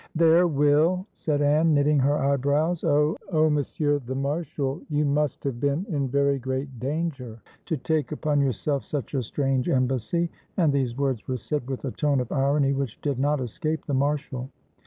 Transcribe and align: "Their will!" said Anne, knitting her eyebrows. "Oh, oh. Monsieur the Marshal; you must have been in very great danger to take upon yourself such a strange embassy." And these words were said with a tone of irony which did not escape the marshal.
"Their 0.15 0.47
will!" 0.47 1.05
said 1.13 1.43
Anne, 1.43 1.75
knitting 1.75 1.99
her 1.99 2.17
eyebrows. 2.17 2.83
"Oh, 2.83 3.15
oh. 3.31 3.51
Monsieur 3.51 3.99
the 3.99 4.15
Marshal; 4.15 4.81
you 4.89 5.05
must 5.05 5.43
have 5.43 5.59
been 5.59 5.85
in 5.89 6.07
very 6.09 6.39
great 6.39 6.79
danger 6.79 7.39
to 7.67 7.77
take 7.77 8.11
upon 8.11 8.41
yourself 8.41 8.83
such 8.83 9.13
a 9.13 9.21
strange 9.21 9.69
embassy." 9.69 10.31
And 10.57 10.73
these 10.73 10.97
words 10.97 11.27
were 11.27 11.37
said 11.37 11.69
with 11.69 11.85
a 11.85 11.91
tone 11.91 12.19
of 12.19 12.31
irony 12.31 12.73
which 12.73 12.99
did 13.01 13.19
not 13.19 13.41
escape 13.41 13.85
the 13.85 13.93
marshal. 13.93 14.49